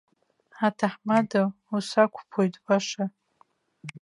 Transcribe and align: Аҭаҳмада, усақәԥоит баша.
Аҭаҳмада, 0.65 1.41
усақәԥоит 1.75 2.53
баша. 2.63 3.03